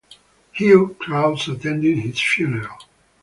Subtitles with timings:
[0.53, 2.79] Huge crowds attended his funeral.